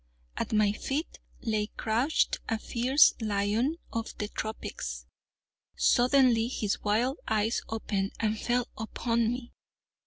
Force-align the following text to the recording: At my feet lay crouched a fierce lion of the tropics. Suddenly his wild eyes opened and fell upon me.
At 0.35 0.51
my 0.51 0.71
feet 0.71 1.19
lay 1.43 1.67
crouched 1.77 2.39
a 2.49 2.57
fierce 2.57 3.13
lion 3.21 3.77
of 3.93 4.17
the 4.17 4.29
tropics. 4.29 5.05
Suddenly 5.75 6.47
his 6.47 6.81
wild 6.83 7.19
eyes 7.27 7.61
opened 7.69 8.13
and 8.19 8.39
fell 8.39 8.67
upon 8.79 9.31
me. 9.31 9.53